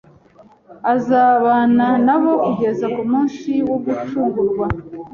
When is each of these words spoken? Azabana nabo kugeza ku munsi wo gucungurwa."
Azabana 0.93 1.87
nabo 2.05 2.31
kugeza 2.43 2.85
ku 2.95 3.01
munsi 3.11 3.49
wo 3.69 3.77
gucungurwa." 3.85 4.65